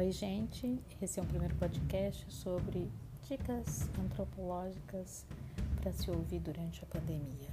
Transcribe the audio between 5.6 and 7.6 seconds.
para se ouvir durante a pandemia.